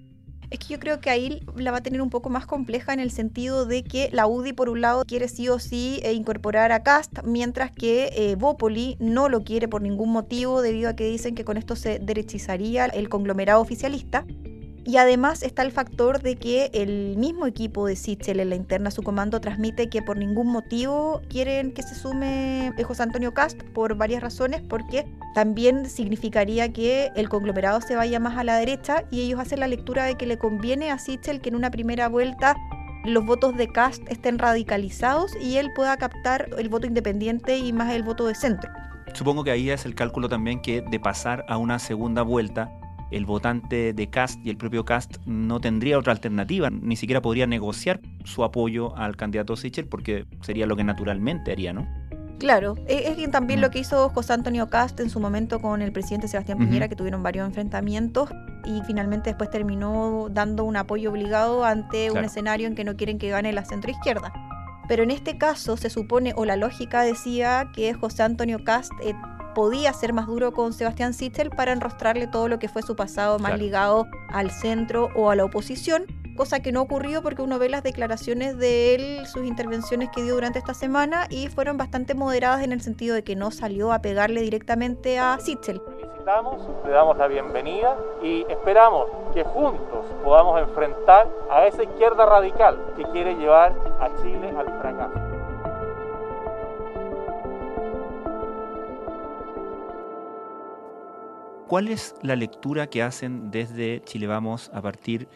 Es 0.51 0.59
que 0.61 0.75
yo 0.75 0.81
creo 0.81 1.01
que 1.01 1.11
ahí 1.11 1.41
la 1.57 1.73
va 1.73 1.79
a 1.79 1.83
tener 1.83 2.01
un 2.01 2.11
poco 2.11 2.29
más 2.29 2.47
compleja 2.47 2.93
en 2.93 3.01
el 3.01 3.11
sentido 3.11 3.67
de 3.67 3.83
que 3.83 4.09
la 4.13 4.29
UDI, 4.29 4.53
por 4.53 4.69
un 4.69 4.81
lado, 4.81 5.05
quiere 5.05 5.27
sí 5.27 5.49
o 5.49 5.59
sí 5.59 6.01
eh, 6.05 6.13
incorporar 6.13 6.71
a 6.71 6.85
Cast, 6.85 7.23
mientras 7.25 7.73
que 7.73 8.11
eh, 8.17 8.37
Bópoli 8.37 8.97
no 9.01 9.29
lo 9.29 9.43
quiere 9.43 9.67
por 9.67 9.83
ningún 9.83 10.11
motivo, 10.11 10.63
debido 10.63 10.91
a 10.91 10.95
que 10.95 11.09
dicen 11.09 11.35
que 11.35 11.45
con 11.45 11.57
esto 11.57 11.75
se 11.75 11.99
derechizaría 11.99 12.87
el 12.87 13.09
conglomerado 13.09 13.61
oficialista. 13.61 14.25
Y 14.85 14.97
además 14.97 15.43
está 15.43 15.63
el 15.63 15.73
factor 15.73 16.23
de 16.23 16.37
que 16.37 16.71
el 16.73 17.17
mismo 17.19 17.47
equipo 17.47 17.87
de 17.87 17.97
Sichel 17.97 18.41
en 18.41 18.49
la 18.51 18.57
interna, 18.57 18.91
su 18.91 19.03
comando, 19.03 19.41
transmite 19.41 19.89
que 19.91 20.01
por 20.01 20.17
ningún 20.17 20.49
motivo 20.49 21.21
quieren 21.29 21.73
que 21.73 21.83
se 21.83 21.95
sume 21.95 22.73
José 22.83 23.03
Antonio 23.03 23.35
Cast 23.35 23.63
por 23.75 23.95
varias 23.97 24.23
razones, 24.23 24.63
porque 24.63 25.07
también 25.35 25.89
significaría 25.89 26.73
que 26.73 27.11
el 27.15 27.29
conglomerado 27.29 27.81
se 27.83 27.95
vaya 27.95 28.19
más 28.21 28.39
a 28.39 28.45
la 28.45 28.57
derecha 28.57 29.05
y 29.11 29.21
ellos 29.21 29.39
hacen 29.39 29.61
la 29.61 29.69
lectura 29.69 30.05
de 30.05 30.17
que 30.17 30.27
le 30.27 30.39
conviene 30.39 30.91
a 30.91 30.99
Sichel 30.99 31.41
que 31.41 31.51
en 31.51 31.57
una 31.57 31.71
primera 31.71 32.09
vuelta 32.09 32.57
los 33.05 33.25
votos 33.25 33.57
de 33.57 33.69
Cast 33.69 34.03
estén 34.09 34.39
radicalizados 34.39 35.33
y 35.41 35.57
él 35.57 35.71
pueda 35.75 35.97
captar 35.97 36.49
el 36.59 36.69
voto 36.69 36.87
independiente 36.87 37.59
y 37.59 37.73
más 37.73 37.93
el 37.95 38.03
voto 38.03 38.27
de 38.27 38.35
centro. 38.35 38.71
Supongo 39.13 39.45
que 39.45 39.51
ahí 39.51 39.71
es 39.71 39.85
el 39.85 39.95
cálculo 39.95 40.29
también 40.29 40.61
que 40.61 40.83
de 40.83 41.01
pasar 41.01 41.45
a 41.49 41.57
una 41.57 41.79
segunda 41.79 42.23
vuelta 42.23 42.71
el 43.11 43.27
votante 43.27 43.93
de 43.93 44.11
Cast 44.11 44.45
y 44.45 44.51
el 44.51 44.57
propio 44.57 44.85
Cast 44.85 45.17
no 45.27 45.61
tendría 45.61 45.99
otra 45.99 46.13
alternativa, 46.13 46.71
ni 46.71 46.97
siquiera 46.97 47.21
podría 47.21 47.47
negociar 47.47 48.01
su 48.25 48.45
apoyo 48.45 48.97
al 48.97 49.17
candidato 49.17 49.57
Sichel 49.57 49.87
porque 49.87 50.27
sería 50.41 50.67
lo 50.67 50.77
que 50.77 50.85
naturalmente 50.85 51.53
haría, 51.53 51.73
¿no? 51.73 51.87
Claro, 52.41 52.77
e, 52.87 53.11
es 53.11 53.17
bien 53.19 53.31
también 53.31 53.61
lo 53.61 53.71
que 53.71 53.81
hizo 53.81 54.09
José 54.09 54.33
Antonio 54.33 54.71
Cast 54.71 54.99
en 55.01 55.11
su 55.11 55.21
momento 55.21 55.61
con 55.61 55.83
el 55.83 55.93
presidente 55.93 56.27
Sebastián 56.27 56.57
Piñera, 56.57 56.89
que 56.89 56.97
tuvieron 56.97 57.23
varios 57.23 57.47
enfrentamientos 57.47 58.31
y 58.65 58.81
finalmente 58.87 59.29
después 59.29 59.51
terminó 59.51 60.29
dando 60.31 60.65
un 60.65 60.77
apoyo 60.77 61.11
obligado 61.11 61.67
ante 61.67 62.11
un 62.11 62.25
escenario 62.25 62.67
en 62.67 62.75
que 62.75 62.83
no 62.83 62.97
quieren 62.97 63.19
que 63.19 63.29
gane 63.29 63.53
la 63.53 63.67
centroizquierda. 63.67 64.33
Pero 64.89 65.03
en 65.03 65.11
este 65.11 65.37
caso 65.37 65.77
se 65.77 65.91
supone, 65.91 66.33
o 66.35 66.47
la 66.47 66.57
lógica 66.57 67.03
decía, 67.03 67.71
que 67.75 67.93
José 67.93 68.23
Antonio 68.23 68.65
Cast 68.65 68.91
eh, 69.05 69.15
podía 69.55 69.93
ser 69.93 70.13
más 70.13 70.27
duro 70.27 70.53
con 70.53 70.73
Sebastián 70.73 71.15
Sichel 71.15 71.51
para 71.51 71.73
enrostrarle 71.73 72.27
todo 72.27 72.49
lo 72.49 72.59
que 72.59 72.69
fue 72.69 72.83
su 72.83 72.97
pasado 72.97 73.39
más 73.39 73.59
ligado 73.59 74.07
al 74.31 74.51
centro 74.51 75.09
o 75.15 75.31
a 75.31 75.37
la 75.37 75.45
oposición 75.45 76.07
cosa 76.41 76.61
que 76.61 76.73
no 76.73 76.81
ocurrió 76.81 77.23
porque 77.23 77.43
uno 77.43 77.59
ve 77.59 77.69
las 77.69 77.83
declaraciones 77.83 78.57
de 78.57 78.95
él, 78.95 79.27
sus 79.27 79.45
intervenciones 79.45 80.09
que 80.09 80.23
dio 80.23 80.33
durante 80.33 80.59
esta 80.59 80.73
semana 80.73 81.27
y 81.29 81.49
fueron 81.49 81.77
bastante 81.77 82.15
moderadas 82.15 82.63
en 82.63 82.73
el 82.73 82.81
sentido 82.81 83.15
de 83.15 83.23
que 83.23 83.37
no 83.37 83.51
salió 83.51 83.93
a 83.93 84.01
pegarle 84.01 84.41
directamente 84.41 85.19
a 85.19 85.39
Sitzel. 85.39 85.83
Felicitamos, 86.01 86.67
le 86.87 86.93
damos 86.93 87.19
la 87.19 87.27
bienvenida 87.27 87.95
y 88.23 88.47
esperamos 88.49 89.07
que 89.35 89.45
juntos 89.45 90.07
podamos 90.25 90.59
enfrentar 90.63 91.29
a 91.51 91.67
esa 91.67 91.83
izquierda 91.83 92.25
radical 92.25 92.79
que 92.97 93.05
quiere 93.05 93.35
llevar 93.35 93.75
a 94.01 94.09
Chile 94.23 94.55
al 94.57 94.67
fracaso. 94.81 95.30
¿Cuál 101.71 101.87
es 101.87 102.17
la 102.23 102.35
lectura 102.35 102.89
que 102.89 103.01
hacen 103.01 103.53
desde 103.53 104.03
Chile 104.03 104.27
Vamos 104.27 104.73
a 104.75 104.83
partir 104.83 105.29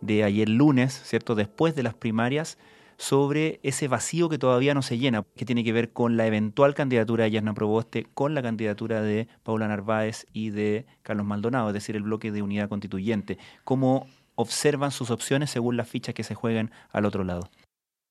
de 0.00 0.24
ayer 0.24 0.48
lunes, 0.48 0.98
¿cierto? 1.04 1.34
Después 1.34 1.74
de 1.74 1.82
las 1.82 1.92
primarias, 1.92 2.56
sobre 2.96 3.60
ese 3.62 3.88
vacío 3.88 4.30
que 4.30 4.38
todavía 4.38 4.72
no 4.72 4.80
se 4.80 4.96
llena, 4.96 5.22
que 5.36 5.44
tiene 5.44 5.64
que 5.64 5.72
ver 5.74 5.92
con 5.92 6.16
la 6.16 6.26
eventual 6.26 6.72
candidatura 6.72 7.24
de 7.24 7.32
Yasna 7.32 7.52
Proboste, 7.52 8.06
con 8.14 8.34
la 8.34 8.40
candidatura 8.40 9.02
de 9.02 9.28
Paula 9.42 9.68
Narváez 9.68 10.24
y 10.32 10.48
de 10.48 10.86
Carlos 11.02 11.26
Maldonado, 11.26 11.68
es 11.68 11.74
decir, 11.74 11.94
el 11.94 12.04
bloque 12.04 12.32
de 12.32 12.40
unidad 12.40 12.70
constituyente. 12.70 13.36
¿Cómo 13.62 14.06
observan 14.34 14.92
sus 14.92 15.10
opciones 15.10 15.50
según 15.50 15.76
las 15.76 15.90
fichas 15.90 16.14
que 16.14 16.24
se 16.24 16.34
juegan 16.34 16.70
al 16.90 17.04
otro 17.04 17.22
lado? 17.22 17.50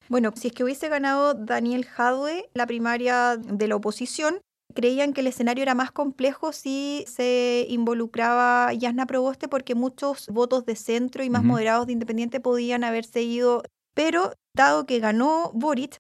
Bueno, 0.08 0.32
si 0.36 0.50
es 0.50 0.54
que 0.54 0.64
hubiese 0.64 0.88
ganado 0.88 1.34
Daniel 1.34 1.86
Jadwe 1.86 2.48
la 2.54 2.68
primaria 2.68 3.38
de 3.38 3.68
la 3.68 3.76
oposición, 3.76 4.36
creían 4.74 5.14
que 5.14 5.22
el 5.22 5.28
escenario 5.28 5.64
era 5.64 5.76
más 5.76 5.92
complejo 5.92 6.52
si 6.52 7.06
se 7.08 7.66
involucraba 7.70 8.74
Yasna 8.74 9.06
Proboste 9.06 9.48
porque 9.48 9.76
muchos 9.76 10.28
votos 10.30 10.66
de 10.66 10.76
centro 10.76 11.24
y 11.24 11.30
más 11.30 11.44
moderados 11.44 11.88
de 11.88 11.94
independiente 11.94 12.40
podían 12.40 12.84
haberse 12.84 13.22
ido. 13.22 13.64
Pero 13.94 14.34
dado 14.54 14.86
que 14.86 15.00
ganó 15.00 15.52
Boric, 15.54 15.98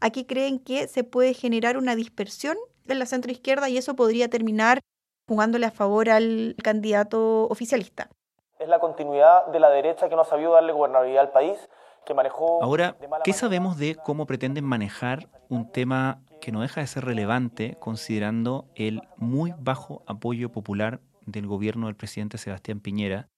aquí 0.00 0.24
creen 0.24 0.58
que 0.58 0.88
se 0.88 1.04
puede 1.04 1.34
generar 1.34 1.76
una 1.76 1.96
dispersión 1.96 2.56
en 2.86 2.98
la 2.98 3.06
centro 3.06 3.32
izquierda 3.32 3.68
y 3.68 3.78
eso 3.78 3.94
podría 3.94 4.28
terminar 4.28 4.80
jugándole 5.28 5.66
a 5.66 5.70
favor 5.70 6.10
al 6.10 6.56
candidato 6.62 7.44
oficialista. 7.48 8.10
Es 8.58 8.68
la 8.68 8.80
continuidad 8.80 9.46
de 9.46 9.60
la 9.60 9.70
derecha 9.70 10.08
que 10.08 10.14
no 10.14 10.22
ha 10.22 10.26
sabido 10.26 10.52
darle 10.52 10.72
gobernabilidad 10.72 11.22
al 11.22 11.30
país, 11.30 11.56
que 12.04 12.14
manejó... 12.14 12.62
Ahora, 12.62 12.96
¿qué 13.24 13.32
sabemos 13.32 13.78
de 13.78 13.96
cómo 13.96 14.26
pretenden 14.26 14.64
manejar 14.64 15.28
un 15.48 15.70
tema 15.70 16.22
que 16.42 16.50
no 16.50 16.60
deja 16.60 16.80
de 16.80 16.88
ser 16.88 17.04
relevante 17.04 17.76
considerando 17.78 18.68
el 18.74 19.00
muy 19.16 19.54
bajo 19.60 20.02
apoyo 20.08 20.50
popular 20.50 21.00
del 21.24 21.46
gobierno 21.46 21.86
del 21.86 21.94
presidente 21.94 22.36
Sebastián 22.36 22.80
Piñera. 22.80 23.28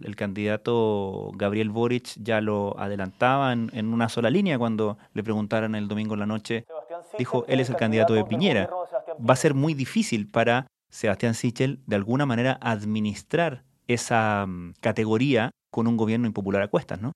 El 0.00 0.14
candidato 0.14 1.32
Gabriel 1.34 1.70
Boric 1.70 2.14
ya 2.22 2.40
lo 2.40 2.78
adelantaba 2.78 3.52
en, 3.52 3.92
una 3.92 4.08
sola 4.08 4.30
línea 4.30 4.56
cuando 4.58 4.96
le 5.12 5.24
preguntaron 5.24 5.74
el 5.74 5.88
domingo 5.88 6.14
en 6.14 6.20
la 6.20 6.26
noche. 6.26 6.66
Dijo, 7.18 7.44
él 7.48 7.58
es 7.58 7.68
el 7.68 7.74
candidato 7.74 8.14
de 8.14 8.24
Piñera. 8.24 8.70
Va 9.28 9.34
a 9.34 9.36
ser 9.36 9.54
muy 9.54 9.74
difícil 9.74 10.30
para 10.30 10.68
Sebastián 10.88 11.34
Sichel 11.34 11.80
de 11.86 11.96
alguna 11.96 12.26
manera 12.26 12.60
administrar 12.62 13.64
esa 13.88 14.46
mm, 14.46 14.74
categoría 14.80 15.50
con 15.72 15.88
un 15.88 15.96
gobierno 15.96 16.28
impopular 16.28 16.62
a 16.62 16.68
cuestas, 16.68 17.00
¿no? 17.00 17.10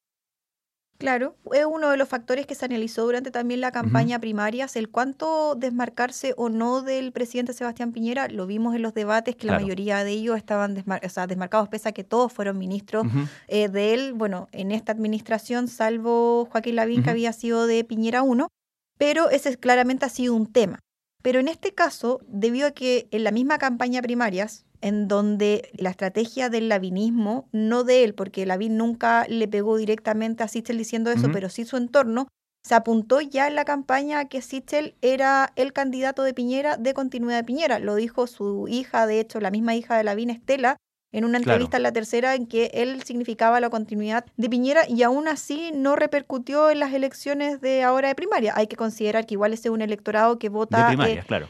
Claro, 0.98 1.36
es 1.52 1.64
uno 1.66 1.90
de 1.90 1.96
los 1.96 2.08
factores 2.08 2.46
que 2.46 2.54
se 2.54 2.64
analizó 2.64 3.02
durante 3.02 3.32
también 3.32 3.60
la 3.60 3.72
campaña 3.72 4.20
primaria, 4.20 4.68
el 4.74 4.88
cuánto 4.88 5.56
desmarcarse 5.56 6.34
o 6.36 6.48
no 6.48 6.82
del 6.82 7.10
presidente 7.10 7.52
Sebastián 7.52 7.92
Piñera, 7.92 8.28
lo 8.28 8.46
vimos 8.46 8.76
en 8.76 8.82
los 8.82 8.94
debates 8.94 9.34
que 9.34 9.48
la 9.48 9.58
mayoría 9.58 10.04
de 10.04 10.12
ellos 10.12 10.36
estaban 10.36 10.74
desmarcados, 10.74 11.68
pese 11.68 11.88
a 11.88 11.92
que 11.92 12.04
todos 12.04 12.32
fueron 12.32 12.58
ministros 12.58 13.06
eh, 13.48 13.68
de 13.68 13.92
él, 13.92 14.12
bueno, 14.12 14.48
en 14.52 14.70
esta 14.70 14.92
administración, 14.92 15.66
salvo 15.66 16.48
Joaquín 16.50 16.76
Lavín, 16.76 17.02
que 17.02 17.10
había 17.10 17.32
sido 17.32 17.66
de 17.66 17.82
Piñera 17.82 18.22
1, 18.22 18.48
pero 18.96 19.30
ese 19.30 19.56
claramente 19.56 20.04
ha 20.04 20.10
sido 20.10 20.34
un 20.34 20.46
tema. 20.46 20.78
Pero 21.22 21.40
en 21.40 21.48
este 21.48 21.74
caso, 21.74 22.20
debido 22.28 22.68
a 22.68 22.70
que 22.70 23.08
en 23.10 23.24
la 23.24 23.32
misma 23.32 23.58
campaña 23.58 24.02
primarias, 24.02 24.64
en 24.84 25.08
donde 25.08 25.70
la 25.72 25.88
estrategia 25.88 26.50
del 26.50 26.68
lavinismo, 26.68 27.48
no 27.52 27.84
de 27.84 28.04
él, 28.04 28.14
porque 28.14 28.44
Lavín 28.44 28.76
nunca 28.76 29.24
le 29.30 29.48
pegó 29.48 29.78
directamente 29.78 30.42
a 30.42 30.48
Sichel 30.48 30.76
diciendo 30.76 31.10
eso, 31.10 31.30
pero 31.32 31.48
sí 31.48 31.64
su 31.64 31.78
entorno, 31.78 32.28
se 32.62 32.74
apuntó 32.74 33.22
ya 33.22 33.48
en 33.48 33.54
la 33.54 33.64
campaña 33.64 34.18
a 34.18 34.24
que 34.26 34.42
Sichel 34.42 34.94
era 35.00 35.54
el 35.56 35.72
candidato 35.72 36.22
de 36.22 36.34
Piñera 36.34 36.76
de 36.76 36.92
continuidad 36.92 37.38
de 37.38 37.44
Piñera. 37.44 37.78
Lo 37.78 37.94
dijo 37.94 38.26
su 38.26 38.68
hija, 38.68 39.06
de 39.06 39.20
hecho, 39.20 39.40
la 39.40 39.50
misma 39.50 39.74
hija 39.74 39.96
de 39.96 40.04
Lavín, 40.04 40.28
Estela, 40.28 40.76
en 41.12 41.24
una 41.24 41.38
entrevista 41.38 41.78
en 41.78 41.82
la 41.82 41.92
tercera 41.92 42.34
en 42.34 42.46
que 42.46 42.70
él 42.74 43.02
significaba 43.04 43.60
la 43.60 43.70
continuidad 43.70 44.26
de 44.36 44.50
Piñera 44.50 44.82
y 44.86 45.02
aún 45.02 45.28
así 45.28 45.72
no 45.74 45.96
repercutió 45.96 46.68
en 46.68 46.80
las 46.80 46.92
elecciones 46.92 47.62
de 47.62 47.84
ahora 47.84 48.08
de 48.08 48.14
primaria. 48.14 48.52
Hay 48.54 48.66
que 48.66 48.76
considerar 48.76 49.24
que 49.24 49.32
igual 49.32 49.54
ese 49.54 49.68
es 49.68 49.72
un 49.72 49.80
electorado 49.80 50.38
que 50.38 50.50
vota 50.50 50.94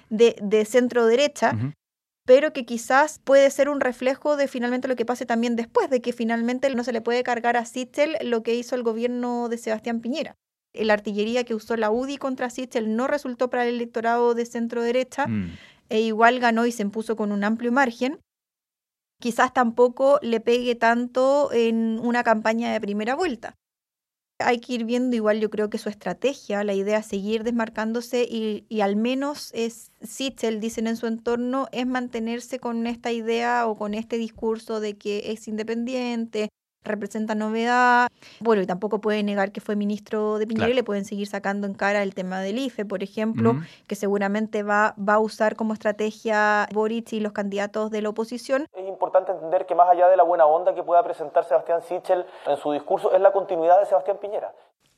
de, 0.08 0.36
de, 0.40 0.64
centro 0.66 1.06
derecha 1.06 1.74
pero 2.26 2.52
que 2.52 2.64
quizás 2.64 3.20
puede 3.22 3.50
ser 3.50 3.68
un 3.68 3.80
reflejo 3.80 4.36
de 4.36 4.48
finalmente 4.48 4.88
lo 4.88 4.96
que 4.96 5.04
pase 5.04 5.26
también 5.26 5.56
después, 5.56 5.90
de 5.90 6.00
que 6.00 6.12
finalmente 6.12 6.74
no 6.74 6.84
se 6.84 6.92
le 6.92 7.02
puede 7.02 7.22
cargar 7.22 7.56
a 7.56 7.66
Sichel 7.66 8.16
lo 8.22 8.42
que 8.42 8.54
hizo 8.54 8.74
el 8.74 8.82
gobierno 8.82 9.48
de 9.48 9.58
Sebastián 9.58 10.00
Piñera. 10.00 10.36
La 10.72 10.94
artillería 10.94 11.44
que 11.44 11.54
usó 11.54 11.76
la 11.76 11.90
UDI 11.90 12.16
contra 12.16 12.50
Sichel 12.50 12.96
no 12.96 13.06
resultó 13.06 13.50
para 13.50 13.66
el 13.66 13.76
electorado 13.76 14.34
de 14.34 14.46
centro 14.46 14.82
derecha 14.82 15.26
mm. 15.26 15.52
e 15.90 16.00
igual 16.00 16.40
ganó 16.40 16.66
y 16.66 16.72
se 16.72 16.82
impuso 16.82 17.14
con 17.14 17.30
un 17.30 17.44
amplio 17.44 17.70
margen. 17.70 18.18
Quizás 19.20 19.52
tampoco 19.52 20.18
le 20.22 20.40
pegue 20.40 20.74
tanto 20.74 21.50
en 21.52 22.00
una 22.00 22.24
campaña 22.24 22.72
de 22.72 22.80
primera 22.80 23.14
vuelta 23.14 23.54
hay 24.38 24.58
que 24.58 24.74
ir 24.74 24.84
viendo 24.84 25.16
igual 25.16 25.40
yo 25.40 25.50
creo 25.50 25.70
que 25.70 25.78
su 25.78 25.88
estrategia, 25.88 26.64
la 26.64 26.74
idea 26.74 26.98
es 26.98 27.06
seguir 27.06 27.44
desmarcándose 27.44 28.24
y, 28.28 28.66
y 28.68 28.80
al 28.80 28.96
menos 28.96 29.50
es, 29.54 29.92
Sichel, 30.02 30.60
dicen 30.60 30.86
en 30.86 30.96
su 30.96 31.06
entorno, 31.06 31.68
es 31.72 31.86
mantenerse 31.86 32.58
con 32.58 32.86
esta 32.86 33.12
idea 33.12 33.66
o 33.66 33.76
con 33.76 33.94
este 33.94 34.18
discurso 34.18 34.80
de 34.80 34.96
que 34.96 35.32
es 35.32 35.46
independiente, 35.48 36.48
representa 36.84 37.34
novedad. 37.34 38.08
Bueno, 38.40 38.62
y 38.62 38.66
tampoco 38.66 39.00
puede 39.00 39.22
negar 39.22 39.52
que 39.52 39.60
fue 39.60 39.74
ministro 39.74 40.38
de 40.38 40.46
Piñera 40.46 40.70
y 40.70 40.74
le 40.74 40.84
pueden 40.84 41.04
seguir 41.04 41.26
sacando 41.26 41.66
en 41.66 41.74
cara 41.74 42.02
el 42.02 42.14
tema 42.14 42.40
del 42.40 42.58
IFE, 42.58 42.84
por 42.84 43.02
ejemplo, 43.02 43.58
que 43.86 43.94
seguramente 43.94 44.62
va, 44.62 44.94
va 44.96 45.14
a 45.14 45.18
usar 45.18 45.56
como 45.56 45.72
estrategia 45.72 46.68
Boric 46.72 47.12
y 47.14 47.20
los 47.20 47.32
candidatos 47.32 47.90
de 47.90 48.02
la 48.02 48.10
oposición. 48.10 48.66
Importante 49.04 49.32
entender 49.32 49.66
que 49.66 49.74
más 49.74 49.86
allá 49.90 50.08
de 50.08 50.16
la 50.16 50.22
buena 50.22 50.46
onda 50.46 50.74
que 50.74 50.82
pueda 50.82 51.02
presentar 51.02 51.44
Sebastián 51.44 51.82
Sichel 51.82 52.24
en 52.46 52.56
su 52.56 52.72
discurso, 52.72 53.14
es 53.14 53.20
la 53.20 53.32
continuidad 53.32 53.78
de 53.78 53.84
Sebastián 53.84 54.16
Piñera. 54.18 54.54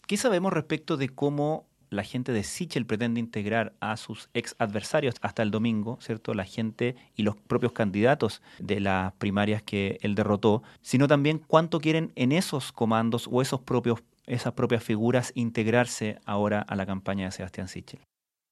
¿Qué 0.07 0.17
sabemos 0.17 0.53
respecto 0.53 0.97
de 0.97 1.09
cómo 1.09 1.67
la 1.91 2.05
gente 2.05 2.31
de 2.31 2.45
Sichel 2.45 2.87
pretende 2.87 3.19
integrar 3.19 3.73
a 3.81 3.97
sus 3.97 4.31
ex 4.33 4.55
adversarios 4.61 5.17
hasta 5.23 5.43
el 5.43 5.51
domingo, 5.51 5.99
¿cierto? 6.01 6.35
La 6.35 6.45
gente 6.45 6.95
y 7.17 7.25
los 7.25 7.35
propios 7.35 7.73
candidatos 7.73 8.43
de 8.61 8.79
las 8.79 9.13
primarias 9.15 9.65
que 9.65 9.99
él 10.03 10.15
derrotó, 10.15 10.63
sino 10.83 11.09
también 11.09 11.43
cuánto 11.45 11.81
quieren 11.81 12.13
en 12.15 12.31
esos 12.31 12.71
comandos 12.71 13.29
o 13.33 13.43
esos 13.43 13.61
propios, 13.61 14.05
esas 14.27 14.53
propias 14.53 14.85
figuras 14.85 15.33
integrarse 15.35 16.21
ahora 16.27 16.61
a 16.61 16.77
la 16.77 16.87
campaña 16.87 17.25
de 17.25 17.33
Sebastián 17.33 17.67
Sichel. 17.67 17.99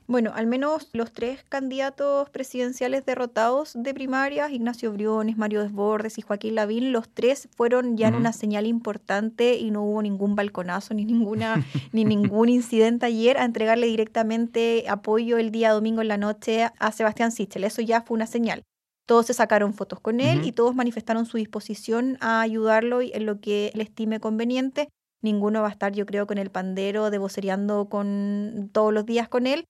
Bueno, 0.06 0.32
al 0.34 0.46
menos 0.46 0.90
los 0.92 1.12
tres 1.12 1.44
candidatos 1.48 2.28
presidenciales 2.28 3.06
derrotados 3.06 3.72
de 3.74 3.94
primarias, 3.94 4.50
Ignacio 4.50 4.92
Briones, 4.92 5.38
Mario 5.38 5.62
Desbordes 5.62 6.18
y 6.18 6.22
Joaquín 6.22 6.56
Lavín, 6.56 6.92
los 6.92 7.08
tres 7.08 7.48
fueron 7.56 7.96
ya 7.96 8.08
en 8.08 8.14
una 8.14 8.34
señal 8.34 8.66
importante 8.66 9.56
y 9.56 9.70
no 9.70 9.82
hubo 9.82 10.02
ningún 10.02 10.34
balconazo 10.34 10.92
ni 10.92 11.06
ninguna 11.06 11.64
ni 11.92 12.04
ningún 12.04 12.50
incidente 12.50 13.06
ayer 13.06 13.38
a 13.38 13.46
entregarle 13.46 13.86
directamente 13.86 14.84
apoyo 14.90 15.38
el 15.38 15.50
día 15.50 15.72
domingo 15.72 16.02
en 16.02 16.08
la 16.08 16.18
noche 16.18 16.68
a 16.78 16.92
Sebastián 16.92 17.32
Sichel. 17.32 17.64
Eso 17.64 17.80
ya 17.80 18.02
fue 18.02 18.16
una 18.16 18.26
señal. 18.26 18.62
Todos 19.06 19.26
se 19.26 19.34
sacaron 19.34 19.72
fotos 19.72 20.00
con 20.00 20.20
él 20.20 20.44
y 20.44 20.52
todos 20.52 20.74
manifestaron 20.74 21.24
su 21.24 21.38
disposición 21.38 22.18
a 22.20 22.42
ayudarlo 22.42 23.00
en 23.00 23.24
lo 23.24 23.40
que 23.40 23.70
le 23.74 23.84
estime 23.84 24.20
conveniente. 24.20 24.88
Ninguno 25.22 25.62
va 25.62 25.68
a 25.68 25.70
estar, 25.70 25.92
yo 25.92 26.04
creo, 26.04 26.26
con 26.26 26.36
el 26.36 26.50
pandero 26.50 27.10
de 27.10 27.16
vocereando 27.16 27.88
con 27.88 28.68
todos 28.72 28.92
los 28.92 29.06
días 29.06 29.28
con 29.28 29.46
él 29.46 29.66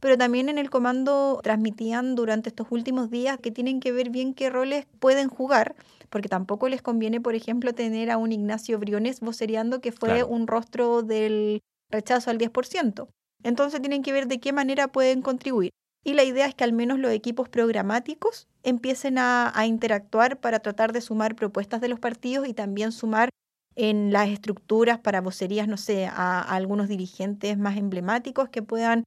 pero 0.00 0.18
también 0.18 0.48
en 0.48 0.58
el 0.58 0.70
comando 0.70 1.40
transmitían 1.42 2.14
durante 2.14 2.48
estos 2.48 2.66
últimos 2.70 3.10
días 3.10 3.38
que 3.38 3.50
tienen 3.50 3.80
que 3.80 3.92
ver 3.92 4.10
bien 4.10 4.34
qué 4.34 4.50
roles 4.50 4.86
pueden 4.98 5.28
jugar, 5.28 5.74
porque 6.10 6.28
tampoco 6.28 6.68
les 6.68 6.82
conviene, 6.82 7.20
por 7.20 7.34
ejemplo, 7.34 7.74
tener 7.74 8.10
a 8.10 8.16
un 8.16 8.32
Ignacio 8.32 8.78
Briones 8.78 9.20
vocereando 9.20 9.80
que 9.80 9.92
fue 9.92 10.22
un 10.22 10.46
rostro 10.46 11.02
del 11.02 11.62
rechazo 11.90 12.30
al 12.30 12.38
10%. 12.38 13.08
Entonces 13.42 13.80
tienen 13.80 14.02
que 14.02 14.12
ver 14.12 14.26
de 14.26 14.40
qué 14.40 14.52
manera 14.52 14.88
pueden 14.88 15.22
contribuir. 15.22 15.70
Y 16.04 16.14
la 16.14 16.22
idea 16.22 16.46
es 16.46 16.54
que 16.54 16.64
al 16.64 16.72
menos 16.72 16.98
los 16.98 17.10
equipos 17.10 17.48
programáticos 17.48 18.46
empiecen 18.62 19.18
a, 19.18 19.52
interactuar 19.66 20.38
para 20.40 20.60
tratar 20.60 20.92
de 20.92 21.00
sumar 21.00 21.34
propuestas 21.34 21.80
de 21.80 21.88
los 21.88 21.98
partidos 21.98 22.46
y 22.46 22.54
también 22.54 22.92
sumar 22.92 23.30
en 23.74 24.12
las 24.12 24.28
estructuras 24.28 25.00
para 25.00 25.20
vocerías, 25.20 25.66
no 25.66 25.76
sé, 25.76 26.06
a, 26.06 26.40
algunos 26.40 26.88
dirigentes 26.88 27.58
más 27.58 27.76
emblemáticos 27.76 28.48
que 28.48 28.62
puedan 28.62 29.02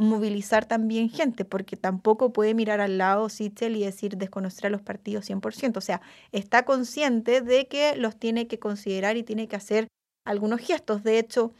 movilizar 0.00 0.64
también 0.66 1.08
gente, 1.08 1.44
porque 1.44 1.76
tampoco 1.76 2.32
puede 2.32 2.54
mirar 2.54 2.80
al 2.80 2.98
lado 2.98 3.28
Sichel 3.28 3.76
y 3.76 3.84
decir 3.84 4.16
desconocer 4.16 4.66
a 4.66 4.70
los 4.70 4.82
partidos 4.82 5.28
100%. 5.28 5.76
O 5.76 5.80
sea, 5.80 6.00
está 6.32 6.64
consciente 6.64 7.40
de 7.40 7.68
que 7.68 7.96
los 7.96 8.16
tiene 8.16 8.46
que 8.46 8.58
considerar 8.58 9.16
y 9.16 9.22
tiene 9.22 9.48
que 9.48 9.56
hacer 9.56 9.88
algunos 10.24 10.60
gestos. 10.60 11.02
De 11.02 11.18
hecho, 11.18 11.52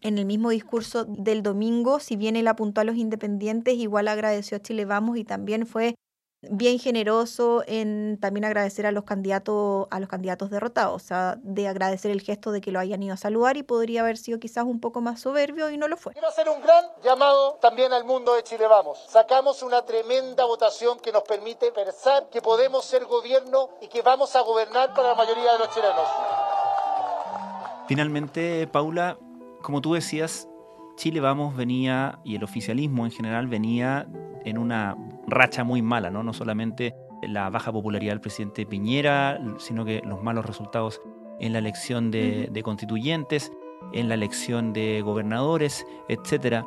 en 0.00 0.18
el 0.18 0.24
mismo 0.24 0.50
discurso 0.50 1.04
del 1.04 1.42
domingo, 1.42 2.00
si 2.00 2.16
bien 2.16 2.36
él 2.36 2.48
apuntó 2.48 2.80
a 2.80 2.84
los 2.84 2.96
independientes, 2.96 3.74
igual 3.74 4.08
agradeció 4.08 4.56
a 4.56 4.60
Chile 4.60 4.84
Vamos 4.84 5.16
y 5.18 5.24
también 5.24 5.66
fue 5.66 5.94
bien 6.42 6.78
generoso 6.78 7.62
en 7.66 8.18
también 8.20 8.44
agradecer 8.44 8.86
a 8.86 8.92
los 8.92 9.04
candidatos 9.04 9.86
a 9.90 10.00
los 10.00 10.08
candidatos 10.08 10.50
derrotados, 10.50 11.02
o 11.02 11.04
sea, 11.04 11.36
de 11.42 11.68
agradecer 11.68 12.10
el 12.10 12.20
gesto 12.22 12.50
de 12.50 12.60
que 12.60 12.72
lo 12.72 12.78
hayan 12.78 13.02
ido 13.02 13.14
a 13.14 13.16
saludar 13.16 13.56
y 13.56 13.62
podría 13.62 14.00
haber 14.00 14.16
sido 14.16 14.38
quizás 14.40 14.64
un 14.64 14.80
poco 14.80 15.00
más 15.00 15.20
soberbio 15.20 15.70
y 15.70 15.76
no 15.76 15.88
lo 15.88 15.96
fue. 15.96 16.12
Quiero 16.12 16.28
hacer 16.28 16.48
un 16.48 16.62
gran 16.62 16.84
llamado 17.02 17.58
también 17.60 17.92
al 17.92 18.04
mundo 18.04 18.34
de 18.34 18.42
Chile 18.42 18.66
Vamos. 18.66 19.04
Sacamos 19.08 19.62
una 19.62 19.82
tremenda 19.82 20.44
votación 20.44 20.98
que 21.00 21.12
nos 21.12 21.22
permite 21.24 21.72
pensar 21.72 22.28
que 22.30 22.40
podemos 22.40 22.84
ser 22.84 23.04
gobierno 23.04 23.70
y 23.80 23.88
que 23.88 24.02
vamos 24.02 24.34
a 24.36 24.40
gobernar 24.40 24.94
para 24.94 25.08
la 25.08 25.14
mayoría 25.14 25.52
de 25.52 25.58
los 25.58 25.70
chilenos. 25.70 26.08
Finalmente, 27.86 28.66
Paula, 28.68 29.18
como 29.62 29.80
tú 29.80 29.94
decías, 29.94 30.48
Chile 31.00 31.20
Vamos 31.20 31.56
venía, 31.56 32.18
y 32.24 32.36
el 32.36 32.44
oficialismo 32.44 33.06
en 33.06 33.10
general 33.10 33.46
venía 33.46 34.06
en 34.44 34.58
una 34.58 34.98
racha 35.26 35.64
muy 35.64 35.80
mala, 35.80 36.10
¿no? 36.10 36.22
No 36.22 36.34
solamente 36.34 36.94
la 37.22 37.48
baja 37.48 37.72
popularidad 37.72 38.12
del 38.12 38.20
presidente 38.20 38.66
Piñera, 38.66 39.40
sino 39.56 39.86
que 39.86 40.02
los 40.04 40.22
malos 40.22 40.44
resultados 40.44 41.00
en 41.38 41.54
la 41.54 41.58
elección 41.58 42.10
de, 42.10 42.60
constituyentes, 42.62 43.50
en 43.94 44.10
la 44.10 44.14
elección 44.14 44.74
de 44.74 45.00
gobernadores, 45.00 45.86
etc. 46.10 46.66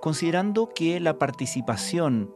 Considerando 0.00 0.68
que 0.72 1.00
la 1.00 1.18
participación, 1.18 2.32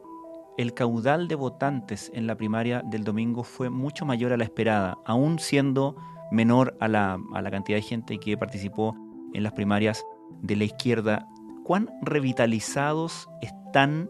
el 0.57 0.73
caudal 0.73 1.29
de 1.29 1.35
votantes 1.35 2.11
en 2.13 2.27
la 2.27 2.35
primaria 2.35 2.81
del 2.81 3.05
domingo 3.05 3.43
fue 3.43 3.69
mucho 3.69 4.05
mayor 4.05 4.33
a 4.33 4.37
la 4.37 4.43
esperada, 4.43 4.97
aún 5.05 5.39
siendo 5.39 5.95
menor 6.29 6.75
a 6.81 6.89
la, 6.89 7.17
a 7.33 7.41
la 7.41 7.51
cantidad 7.51 7.77
de 7.77 7.83
gente 7.83 8.17
que 8.17 8.37
participó 8.37 8.97
en 9.33 9.43
las 9.43 9.53
primarias 9.53 10.03
de 10.41 10.55
la 10.55 10.63
izquierda, 10.63 11.27
¿cuán 11.63 11.89
revitalizados 12.01 13.29
están 13.41 14.09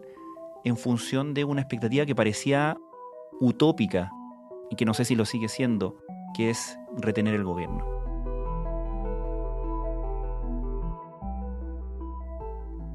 en 0.64 0.76
función 0.76 1.34
de 1.34 1.44
una 1.44 1.60
expectativa 1.60 2.06
que 2.06 2.14
parecía 2.14 2.76
utópica 3.40 4.10
y 4.70 4.76
que 4.76 4.84
no 4.84 4.94
sé 4.94 5.04
si 5.04 5.14
lo 5.14 5.24
sigue 5.24 5.48
siendo, 5.48 5.96
que 6.34 6.50
es 6.50 6.78
retener 6.96 7.34
el 7.34 7.44
gobierno? 7.44 7.91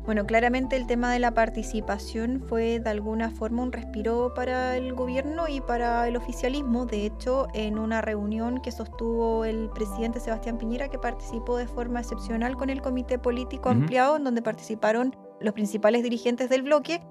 Bueno, 0.08 0.26
claramente 0.26 0.78
el 0.78 0.88
tema 0.88 1.12
de 1.12 1.20
la 1.20 1.34
participación 1.34 2.42
fue 2.48 2.80
de 2.80 2.90
alguna 2.90 3.30
forma 3.30 3.62
un 3.62 3.74
respiro 3.74 4.34
para 4.34 4.78
el 4.78 4.94
gobierno 4.94 5.50
y 5.50 5.60
para 5.60 6.08
el 6.08 6.16
oficialismo. 6.16 6.86
De 6.86 7.06
hecho, 7.06 7.50
en 7.54 7.78
una 7.78 8.00
reunión 8.00 8.62
que 8.62 8.72
sostuvo 8.72 9.44
el 9.44 9.70
presidente 9.76 10.22
Sebastián 10.22 10.58
Piñera, 10.58 10.88
que 10.88 10.98
participó 10.98 11.58
de 11.58 11.68
forma 11.68 12.00
excepcional 12.00 12.56
con 12.56 12.70
el 12.70 12.82
comité 12.82 13.20
político 13.20 13.68
ampliado, 13.68 14.16
en 14.16 14.24
donde 14.24 14.42
participaron 14.42 15.14
los 15.42 15.54
principales 15.54 16.04
dirigentes 16.04 16.48
del 16.48 16.62
bloque, 16.62 17.02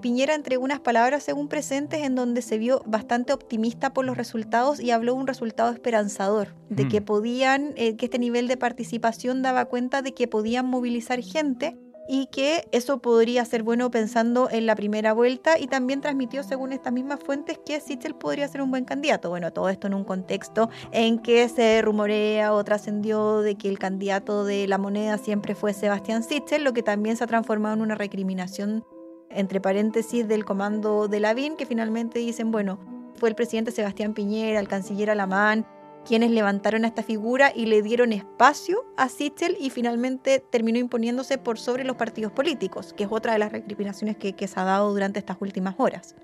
Piñera 0.00 0.34
entregó 0.34 0.64
unas 0.64 0.80
palabras 0.80 1.24
según 1.24 1.48
presentes 1.48 2.04
en 2.04 2.14
donde 2.14 2.40
se 2.40 2.56
vio 2.56 2.82
bastante 2.86 3.34
optimista 3.34 3.92
por 3.92 4.06
los 4.06 4.16
resultados 4.16 4.80
y 4.80 4.92
habló 4.92 5.14
un 5.14 5.26
resultado 5.26 5.70
esperanzador, 5.74 6.54
de 6.70 6.88
que 6.88 7.02
podían, 7.02 7.74
eh, 7.76 7.96
que 7.96 8.06
este 8.06 8.18
nivel 8.18 8.48
de 8.48 8.56
participación 8.56 9.42
daba 9.42 9.66
cuenta 9.66 10.00
de 10.00 10.14
que 10.14 10.26
podían 10.26 10.64
movilizar 10.64 11.20
gente 11.20 11.76
y 12.08 12.26
que 12.26 12.68
eso 12.72 12.98
podría 12.98 13.44
ser 13.44 13.62
bueno 13.62 13.90
pensando 13.90 14.48
en 14.50 14.66
la 14.66 14.76
primera 14.76 15.12
vuelta 15.12 15.58
y 15.58 15.66
también 15.66 16.00
transmitió 16.00 16.42
según 16.42 16.72
estas 16.72 16.92
mismas 16.92 17.20
fuentes 17.20 17.58
que 17.64 17.80
Sichel 17.80 18.14
podría 18.14 18.48
ser 18.48 18.62
un 18.62 18.70
buen 18.70 18.84
candidato. 18.84 19.30
Bueno, 19.30 19.52
todo 19.52 19.68
esto 19.68 19.86
en 19.86 19.94
un 19.94 20.04
contexto 20.04 20.70
en 20.92 21.18
que 21.18 21.48
se 21.48 21.82
rumorea 21.82 22.52
o 22.52 22.64
trascendió 22.64 23.40
de 23.40 23.56
que 23.56 23.68
el 23.68 23.78
candidato 23.78 24.44
de 24.44 24.66
la 24.66 24.78
moneda 24.78 25.18
siempre 25.18 25.54
fue 25.54 25.72
Sebastián 25.72 26.22
Sichel, 26.22 26.64
lo 26.64 26.72
que 26.72 26.82
también 26.82 27.16
se 27.16 27.24
ha 27.24 27.26
transformado 27.26 27.74
en 27.74 27.82
una 27.82 27.94
recriminación 27.94 28.84
entre 29.30 29.60
paréntesis 29.60 30.26
del 30.28 30.44
comando 30.44 31.08
de 31.08 31.20
la 31.20 31.34
BIN, 31.34 31.56
que 31.56 31.66
finalmente 31.66 32.18
dicen, 32.20 32.50
bueno, 32.50 32.78
fue 33.16 33.28
el 33.28 33.34
presidente 33.34 33.72
Sebastián 33.72 34.14
Piñera, 34.14 34.60
el 34.60 34.68
canciller 34.68 35.10
Alamán, 35.10 35.66
quienes 36.06 36.30
levantaron 36.30 36.84
a 36.84 36.88
esta 36.88 37.02
figura 37.02 37.52
y 37.54 37.66
le 37.66 37.82
dieron 37.82 38.12
espacio 38.12 38.84
a 38.96 39.08
Sichel 39.08 39.56
y 39.60 39.70
finalmente 39.70 40.38
terminó 40.38 40.78
imponiéndose 40.78 41.36
por 41.36 41.58
sobre 41.58 41.84
los 41.84 41.96
partidos 41.96 42.32
políticos, 42.32 42.92
que 42.92 43.04
es 43.04 43.10
otra 43.10 43.32
de 43.32 43.40
las 43.40 43.52
recriminaciones 43.52 44.16
que, 44.16 44.34
que 44.34 44.46
se 44.46 44.60
ha 44.60 44.64
dado 44.64 44.92
durante 44.92 45.18
estas 45.18 45.36
últimas 45.40 45.74
horas. 45.78 46.14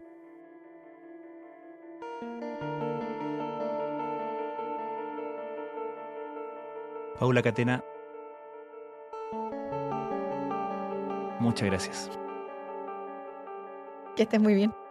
Paula 7.19 7.43
Catena, 7.43 7.85
muchas 11.39 11.69
gracias. 11.69 12.11
Que 14.17 14.25
estés 14.25 14.41
muy 14.41 14.55
bien. 14.55 14.82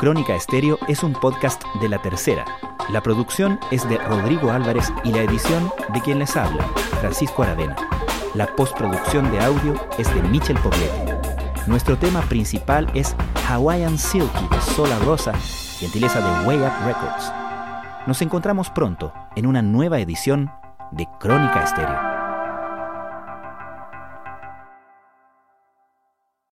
Crónica 0.00 0.34
Estéreo 0.34 0.78
es 0.88 1.02
un 1.02 1.12
podcast 1.12 1.62
de 1.78 1.88
La 1.90 2.00
Tercera. 2.00 2.46
La 2.88 3.02
producción 3.02 3.60
es 3.70 3.86
de 3.86 3.98
Rodrigo 3.98 4.50
Álvarez 4.50 4.90
y 5.04 5.12
la 5.12 5.20
edición 5.20 5.70
de 5.92 6.00
quien 6.00 6.18
les 6.18 6.38
habla, 6.38 6.64
Francisco 7.00 7.42
Aravena. 7.42 7.76
La 8.34 8.46
postproducción 8.56 9.30
de 9.30 9.40
audio 9.40 9.74
es 9.98 10.12
de 10.14 10.22
Michel 10.22 10.56
Poblete. 10.60 11.18
Nuestro 11.66 11.98
tema 11.98 12.22
principal 12.22 12.90
es 12.94 13.14
Hawaiian 13.46 13.98
Silky 13.98 14.48
de 14.50 14.60
Sola 14.62 14.98
Rosa, 15.00 15.34
gentileza 15.78 16.20
de 16.20 16.46
Way 16.46 16.60
Up 16.60 16.86
Records. 16.86 17.32
Nos 18.06 18.22
encontramos 18.22 18.70
pronto 18.70 19.12
en 19.36 19.44
una 19.44 19.60
nueva 19.60 20.00
edición 20.00 20.50
de 20.92 21.06
Crónica 21.18 21.62
Estéreo. 21.64 22.09